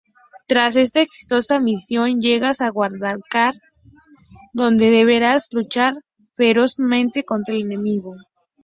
[0.47, 3.61] Tras esta exitosa misión llegas a Guadalcanal,
[4.51, 5.93] donde deberás luchar
[6.35, 8.15] ferozmente contra el enemigo.